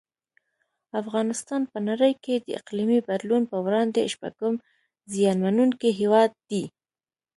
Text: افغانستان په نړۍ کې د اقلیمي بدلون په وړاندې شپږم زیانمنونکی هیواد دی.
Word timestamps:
افغانستان 1.01 1.61
په 1.71 1.77
نړۍ 1.89 2.13
کې 2.23 2.35
د 2.37 2.47
اقلیمي 2.59 2.99
بدلون 3.09 3.43
په 3.51 3.57
وړاندې 3.65 4.11
شپږم 4.13 4.55
زیانمنونکی 5.13 5.89
هیواد 5.99 6.31
دی. 6.49 6.63